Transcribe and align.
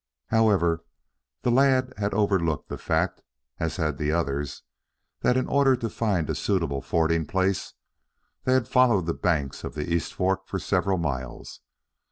However, 0.29 0.83
the 1.43 1.51
lad 1.51 1.93
had 1.97 2.11
overlooked 2.15 2.69
the 2.69 2.79
fact, 2.79 3.21
as 3.59 3.75
had 3.77 3.99
the 3.99 4.11
others, 4.11 4.63
that 5.19 5.37
in 5.37 5.47
order 5.47 5.75
to 5.75 5.91
find 5.91 6.27
a 6.27 6.33
suitable 6.33 6.81
fording 6.81 7.27
place, 7.27 7.75
they 8.43 8.53
had 8.53 8.67
followed 8.67 9.05
the 9.05 9.19
hanks 9.23 9.63
of 9.63 9.75
the 9.75 9.93
East 9.93 10.15
Fork 10.15 10.47
for 10.47 10.57
several 10.57 10.97
miles. 10.97 11.59